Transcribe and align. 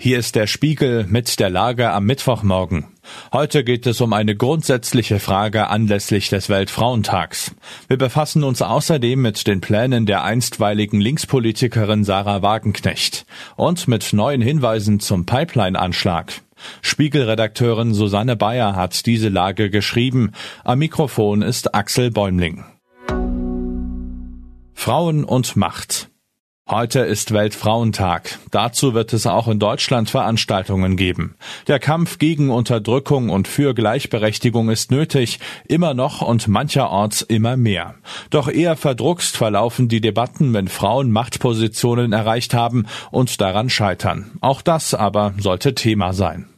Hier 0.00 0.20
ist 0.20 0.36
der 0.36 0.46
Spiegel 0.46 1.06
mit 1.08 1.40
der 1.40 1.50
Lage 1.50 1.90
am 1.90 2.06
Mittwochmorgen. 2.06 2.86
Heute 3.32 3.64
geht 3.64 3.84
es 3.84 4.00
um 4.00 4.12
eine 4.12 4.36
grundsätzliche 4.36 5.18
Frage 5.18 5.66
anlässlich 5.66 6.28
des 6.28 6.48
Weltfrauentags. 6.48 7.52
Wir 7.88 7.96
befassen 7.96 8.44
uns 8.44 8.62
außerdem 8.62 9.20
mit 9.20 9.48
den 9.48 9.60
Plänen 9.60 10.06
der 10.06 10.22
einstweiligen 10.22 11.00
Linkspolitikerin 11.00 12.04
Sarah 12.04 12.42
Wagenknecht 12.42 13.26
und 13.56 13.88
mit 13.88 14.12
neuen 14.12 14.40
Hinweisen 14.40 15.00
zum 15.00 15.26
Pipeline-Anschlag. 15.26 16.32
Spiegelredakteurin 16.80 17.92
Susanne 17.92 18.36
Bayer 18.36 18.76
hat 18.76 19.04
diese 19.04 19.30
Lage 19.30 19.68
geschrieben. 19.68 20.30
Am 20.62 20.78
Mikrofon 20.78 21.42
ist 21.42 21.74
Axel 21.74 22.12
Bäumling. 22.12 22.64
Frauen 24.74 25.24
und 25.24 25.56
Macht. 25.56 26.07
Heute 26.70 27.00
ist 27.00 27.32
Weltfrauentag. 27.32 28.38
Dazu 28.50 28.92
wird 28.92 29.14
es 29.14 29.26
auch 29.26 29.48
in 29.48 29.58
Deutschland 29.58 30.10
Veranstaltungen 30.10 30.98
geben. 30.98 31.34
Der 31.66 31.78
Kampf 31.78 32.18
gegen 32.18 32.50
Unterdrückung 32.50 33.30
und 33.30 33.48
für 33.48 33.72
Gleichberechtigung 33.72 34.68
ist 34.68 34.90
nötig, 34.90 35.40
immer 35.66 35.94
noch 35.94 36.20
und 36.20 36.46
mancherorts 36.46 37.22
immer 37.22 37.56
mehr. 37.56 37.94
Doch 38.28 38.48
eher 38.48 38.76
verdruckst 38.76 39.34
verlaufen 39.34 39.88
die 39.88 40.02
Debatten, 40.02 40.52
wenn 40.52 40.68
Frauen 40.68 41.10
Machtpositionen 41.10 42.12
erreicht 42.12 42.52
haben 42.52 42.84
und 43.10 43.40
daran 43.40 43.70
scheitern. 43.70 44.32
Auch 44.42 44.60
das 44.60 44.92
aber 44.92 45.32
sollte 45.38 45.74
Thema 45.74 46.12
sein. 46.12 46.50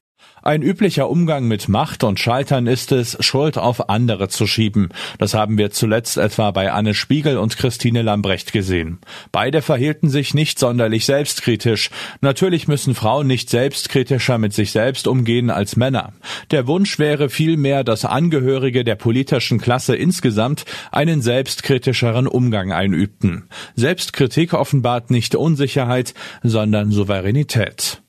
Ein 0.43 0.63
üblicher 0.63 1.11
Umgang 1.11 1.47
mit 1.49 1.69
Macht 1.69 2.03
und 2.03 2.19
Scheitern 2.19 2.67
ist 2.67 2.93
es, 2.93 3.17
Schuld 3.21 3.59
auf 3.59 3.91
andere 3.91 4.29
zu 4.29 4.47
schieben. 4.47 4.89
Das 5.19 5.35
haben 5.35 5.59
wir 5.59 5.71
zuletzt 5.71 6.17
etwa 6.17 6.51
bei 6.51 6.73
Anne 6.73 6.95
Spiegel 6.95 7.37
und 7.37 7.59
Christine 7.59 8.03
Lambrecht 8.03 8.53
gesehen. 8.53 8.99
Beide 9.33 9.61
verhielten 9.61 10.09
sich 10.09 10.33
nicht 10.33 10.59
sonderlich 10.59 11.05
selbstkritisch. 11.05 11.91
Natürlich 12.21 12.69
müssen 12.69 12.95
Frauen 12.95 13.27
nicht 13.27 13.51
selbstkritischer 13.51 14.39
mit 14.39 14.55
sich 14.55 14.73
selbst 14.73 15.07
umgehen 15.07 15.51
als 15.51 15.77
Männer. 15.77 16.15
Der 16.51 16.67
Wunsch 16.67 16.99
wäre 16.99 17.29
vielmehr, 17.29 17.85
dass 17.85 18.05
Angehörige 18.05 18.83
der 18.83 18.97
politischen 18.97 19.61
Klasse 19.61 19.95
insgesamt 19.95 20.65
einen 20.91 21.21
selbstkritischeren 21.21 22.27
Umgang 22.27 22.73
einübten. 22.73 23.49
Selbstkritik 23.77 24.55
offenbart 24.55 25.11
nicht 25.11 25.35
Unsicherheit, 25.35 26.15
sondern 26.43 26.91
Souveränität. 26.91 28.03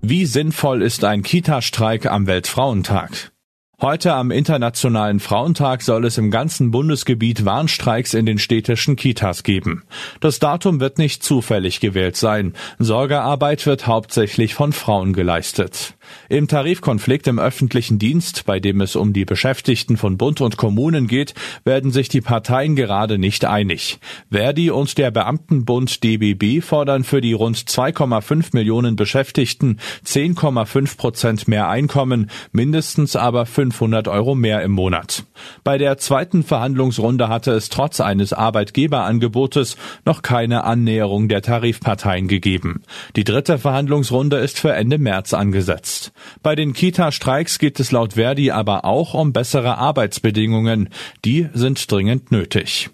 Wie 0.00 0.26
sinnvoll 0.26 0.82
ist 0.82 1.02
ein 1.02 1.24
Kita-Streik 1.24 2.06
am 2.06 2.28
Weltfrauentag? 2.28 3.32
Heute 3.80 4.14
am 4.14 4.30
Internationalen 4.30 5.18
Frauentag 5.18 5.82
soll 5.82 6.04
es 6.04 6.18
im 6.18 6.30
ganzen 6.30 6.70
Bundesgebiet 6.70 7.44
Warnstreiks 7.44 8.14
in 8.14 8.24
den 8.24 8.38
städtischen 8.38 8.94
Kitas 8.94 9.42
geben. 9.42 9.82
Das 10.20 10.38
Datum 10.38 10.78
wird 10.78 10.98
nicht 10.98 11.24
zufällig 11.24 11.80
gewählt 11.80 12.16
sein. 12.16 12.54
Sorgearbeit 12.78 13.66
wird 13.66 13.88
hauptsächlich 13.88 14.54
von 14.54 14.72
Frauen 14.72 15.14
geleistet. 15.14 15.94
Im 16.28 16.46
Tarifkonflikt 16.46 17.26
im 17.26 17.38
öffentlichen 17.38 17.98
Dienst, 17.98 18.44
bei 18.44 18.60
dem 18.60 18.80
es 18.80 18.96
um 18.96 19.12
die 19.12 19.24
Beschäftigten 19.24 19.96
von 19.96 20.18
Bund 20.18 20.40
und 20.40 20.56
Kommunen 20.56 21.06
geht, 21.06 21.34
werden 21.64 21.90
sich 21.90 22.08
die 22.08 22.20
Parteien 22.20 22.76
gerade 22.76 23.18
nicht 23.18 23.44
einig. 23.44 23.98
Verdi 24.30 24.70
und 24.70 24.98
der 24.98 25.10
Beamtenbund 25.10 26.04
DBB 26.04 26.62
fordern 26.62 27.04
für 27.04 27.20
die 27.20 27.32
rund 27.32 27.56
2,5 27.56 28.50
Millionen 28.52 28.96
Beschäftigten 28.96 29.78
10,5 30.04 30.96
Prozent 30.96 31.48
mehr 31.48 31.68
Einkommen, 31.68 32.30
mindestens 32.52 33.16
aber 33.16 33.46
500 33.46 34.08
Euro 34.08 34.34
mehr 34.34 34.62
im 34.62 34.72
Monat. 34.72 35.24
Bei 35.64 35.78
der 35.78 35.98
zweiten 35.98 36.42
Verhandlungsrunde 36.42 37.28
hatte 37.28 37.52
es 37.52 37.68
trotz 37.68 38.00
eines 38.00 38.32
Arbeitgeberangebotes 38.32 39.76
noch 40.04 40.22
keine 40.22 40.64
Annäherung 40.64 41.28
der 41.28 41.42
Tarifparteien 41.42 42.28
gegeben. 42.28 42.82
Die 43.16 43.24
dritte 43.24 43.58
Verhandlungsrunde 43.58 44.36
ist 44.38 44.58
für 44.58 44.72
Ende 44.72 44.98
März 44.98 45.32
angesetzt 45.32 45.97
ist. 45.98 46.12
Bei 46.42 46.54
den 46.54 46.72
Kita-Streiks 46.72 47.58
geht 47.58 47.80
es 47.80 47.92
laut 47.92 48.14
Verdi 48.14 48.50
aber 48.50 48.84
auch 48.84 49.14
um 49.14 49.32
bessere 49.32 49.78
Arbeitsbedingungen. 49.78 50.88
Die 51.24 51.48
sind 51.54 51.90
dringend 51.90 52.30
nötig. 52.30 52.90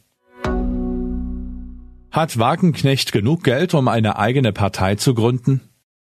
Hat 2.11 2.39
Wagenknecht 2.39 3.13
genug 3.13 3.43
Geld, 3.43 3.75
um 3.75 3.89
eine 3.89 4.19
eigene 4.19 4.53
Partei 4.53 4.95
zu 4.95 5.15
gründen? 5.15 5.61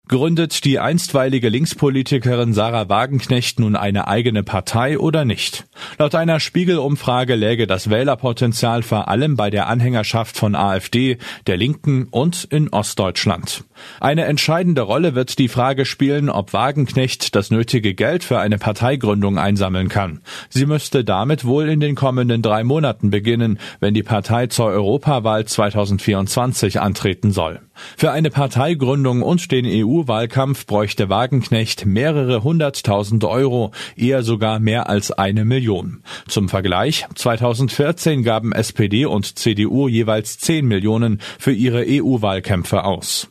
Gründet 0.09 0.65
die 0.65 0.79
einstweilige 0.79 1.49
Linkspolitikerin 1.49 2.51
Sarah 2.51 2.89
Wagenknecht 2.89 3.59
nun 3.59 3.75
eine 3.75 4.07
eigene 4.07 4.41
Partei 4.41 4.97
oder 4.97 5.23
nicht? 5.23 5.67
Laut 5.99 6.15
einer 6.15 6.39
Spiegelumfrage 6.39 7.35
läge 7.35 7.67
das 7.67 7.91
Wählerpotenzial 7.91 8.81
vor 8.81 9.07
allem 9.07 9.35
bei 9.35 9.51
der 9.51 9.67
Anhängerschaft 9.67 10.35
von 10.35 10.55
AfD, 10.55 11.19
der 11.45 11.57
Linken 11.57 12.07
und 12.09 12.43
in 12.45 12.69
Ostdeutschland. 12.69 13.65
Eine 13.99 14.25
entscheidende 14.25 14.81
Rolle 14.81 15.13
wird 15.13 15.37
die 15.37 15.47
Frage 15.47 15.85
spielen, 15.85 16.31
ob 16.31 16.53
Wagenknecht 16.53 17.35
das 17.35 17.51
nötige 17.51 17.93
Geld 17.93 18.23
für 18.23 18.39
eine 18.39 18.57
Parteigründung 18.57 19.37
einsammeln 19.37 19.89
kann. 19.89 20.21
Sie 20.49 20.65
müsste 20.65 21.03
damit 21.03 21.45
wohl 21.45 21.69
in 21.69 21.81
den 21.81 21.93
kommenden 21.93 22.41
drei 22.41 22.63
Monaten 22.63 23.11
beginnen, 23.11 23.59
wenn 23.79 23.93
die 23.93 24.01
Partei 24.01 24.47
zur 24.47 24.65
Europawahl 24.65 25.45
2024 25.45 26.81
antreten 26.81 27.29
soll. 27.29 27.59
Für 27.95 28.11
eine 28.11 28.29
Parteigründung 28.29 29.21
und 29.21 29.51
den 29.51 29.65
EU-Wahlkampf 29.99 30.65
bräuchte 30.65 31.09
Wagenknecht 31.09 31.85
mehrere 31.85 32.43
hunderttausend 32.43 33.23
Euro, 33.25 33.71
eher 33.95 34.23
sogar 34.23 34.59
mehr 34.59 34.89
als 34.89 35.11
eine 35.11 35.45
Million. 35.45 36.03
Zum 36.27 36.47
Vergleich, 36.47 37.05
2014 37.15 38.23
gaben 38.23 38.53
SPD 38.53 39.05
und 39.05 39.37
CDU 39.37 39.87
jeweils 39.87 40.37
10 40.39 40.65
Millionen 40.65 41.19
für 41.37 41.51
ihre 41.51 41.83
EU-Wahlkämpfe 41.85 42.83
aus. 42.83 43.29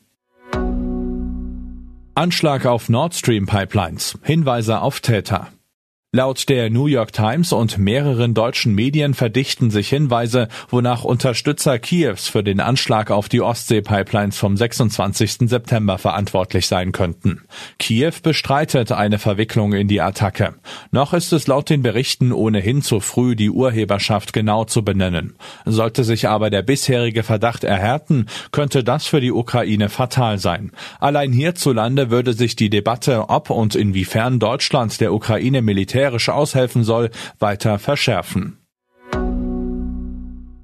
Anschlag 2.14 2.66
auf 2.66 2.88
Nord 2.88 3.14
Stream 3.14 3.46
Pipelines. 3.46 4.18
Hinweise 4.22 4.82
auf 4.82 5.00
Täter. 5.00 5.48
Laut 6.10 6.48
der 6.48 6.70
New 6.70 6.86
York 6.86 7.12
Times 7.12 7.52
und 7.52 7.76
mehreren 7.76 8.32
deutschen 8.32 8.74
Medien 8.74 9.12
verdichten 9.12 9.70
sich 9.70 9.90
Hinweise, 9.90 10.48
wonach 10.70 11.04
Unterstützer 11.04 11.78
Kiews 11.78 12.28
für 12.28 12.42
den 12.42 12.60
Anschlag 12.60 13.10
auf 13.10 13.28
die 13.28 13.42
Ostsee-Pipelines 13.42 14.38
vom 14.38 14.56
26. 14.56 15.50
September 15.50 15.98
verantwortlich 15.98 16.66
sein 16.66 16.92
könnten. 16.92 17.42
Kiew 17.78 18.14
bestreitet 18.22 18.90
eine 18.90 19.18
Verwicklung 19.18 19.74
in 19.74 19.86
die 19.86 20.00
Attacke. 20.00 20.54
Noch 20.92 21.12
ist 21.12 21.30
es 21.34 21.46
laut 21.46 21.68
den 21.68 21.82
Berichten 21.82 22.32
ohnehin 22.32 22.80
zu 22.80 23.00
früh, 23.00 23.36
die 23.36 23.50
Urheberschaft 23.50 24.32
genau 24.32 24.64
zu 24.64 24.82
benennen. 24.82 25.34
Sollte 25.66 26.04
sich 26.04 26.26
aber 26.26 26.48
der 26.48 26.62
bisherige 26.62 27.22
Verdacht 27.22 27.64
erhärten, 27.64 28.28
könnte 28.50 28.82
das 28.82 29.06
für 29.06 29.20
die 29.20 29.30
Ukraine 29.30 29.90
fatal 29.90 30.38
sein. 30.38 30.72
Allein 31.00 31.34
hierzulande 31.34 32.10
würde 32.10 32.32
sich 32.32 32.56
die 32.56 32.70
Debatte, 32.70 33.28
ob 33.28 33.50
und 33.50 33.74
inwiefern 33.74 34.38
Deutschland 34.38 35.02
der 35.02 35.12
Ukraine 35.12 35.60
militär 35.60 35.97
militärisch 35.98 36.28
aushelfen 36.28 36.84
soll, 36.84 37.10
weiter 37.40 37.78
verschärfen. 37.78 38.58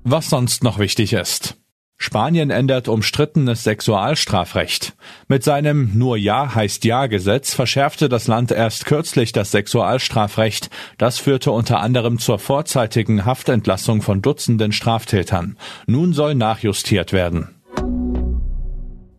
Was 0.05 0.31
sonst 0.31 0.63
noch 0.63 0.79
wichtig 0.79 1.13
ist. 1.13 1.57
Spanien 1.97 2.51
ändert 2.51 2.89
umstrittenes 2.89 3.65
Sexualstrafrecht. 3.65 4.95
Mit 5.27 5.43
seinem 5.43 5.97
Nur 5.97 6.17
Ja 6.17 6.55
heißt 6.55 6.85
Ja 6.85 7.07
Gesetz 7.07 7.55
verschärfte 7.55 8.09
das 8.09 8.27
Land 8.27 8.51
erst 8.51 8.85
kürzlich 8.85 9.33
das 9.33 9.53
Sexualstrafrecht. 9.53 10.71
Das 10.99 11.19
führte 11.19 11.51
unter 11.51 11.81
anderem 11.81 12.19
zur 12.19 12.39
vorzeitigen 12.39 13.25
Haftentlassung 13.25 14.03
von 14.03 14.23
Dutzenden 14.23 14.73
Straftätern. 14.73 15.57
Nun 15.87 16.13
soll 16.13 16.35
nachjustiert 16.35 17.13
werden. 17.13 17.49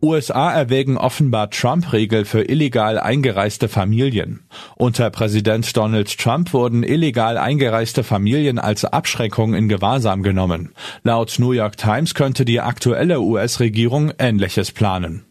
USA 0.06 0.52
erwägen 0.52 0.96
offenbar 0.96 1.50
Trump-Regel 1.50 2.24
für 2.24 2.42
illegal 2.42 2.98
eingereiste 2.98 3.68
Familien. 3.68 4.44
Unter 4.76 5.10
Präsident 5.10 5.76
Donald 5.76 6.16
Trump 6.16 6.52
wurden 6.52 6.84
illegal 6.84 7.36
eingereiste 7.36 8.04
Familien 8.04 8.60
als 8.60 8.84
Abschreckung 8.84 9.54
in 9.54 9.68
Gewahrsam 9.68 10.22
genommen. 10.22 10.72
Laut 11.02 11.36
New 11.38 11.50
York 11.50 11.76
Times 11.76 12.14
könnte 12.14 12.44
die 12.44 12.60
aktuelle 12.60 13.20
US-Regierung 13.20 14.12
Ähnliches 14.18 14.70
planen. 14.70 15.25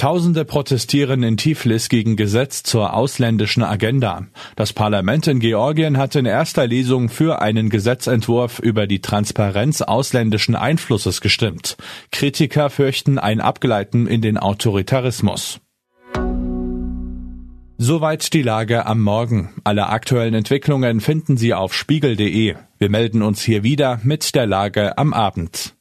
Tausende 0.00 0.46
protestieren 0.46 1.22
in 1.22 1.36
Tiflis 1.36 1.90
gegen 1.90 2.16
Gesetz 2.16 2.62
zur 2.62 2.94
ausländischen 2.94 3.62
Agenda. 3.62 4.28
Das 4.56 4.72
Parlament 4.72 5.26
in 5.26 5.40
Georgien 5.40 5.98
hat 5.98 6.16
in 6.16 6.24
erster 6.24 6.66
Lesung 6.66 7.10
für 7.10 7.42
einen 7.42 7.68
Gesetzentwurf 7.68 8.60
über 8.60 8.86
die 8.86 9.02
Transparenz 9.02 9.82
ausländischen 9.82 10.56
Einflusses 10.56 11.20
gestimmt. 11.20 11.76
Kritiker 12.12 12.70
fürchten 12.70 13.18
ein 13.18 13.42
Abgleiten 13.42 14.06
in 14.06 14.22
den 14.22 14.38
Autoritarismus. 14.38 15.60
Soweit 17.76 18.32
die 18.32 18.42
Lage 18.42 18.86
am 18.86 19.02
Morgen. 19.02 19.50
Alle 19.64 19.90
aktuellen 19.90 20.32
Entwicklungen 20.32 21.00
finden 21.02 21.36
Sie 21.36 21.52
auf 21.52 21.74
spiegel.de. 21.74 22.54
Wir 22.78 22.88
melden 22.88 23.20
uns 23.20 23.42
hier 23.42 23.64
wieder 23.64 24.00
mit 24.02 24.34
der 24.34 24.46
Lage 24.46 24.96
am 24.96 25.12
Abend. 25.12 25.74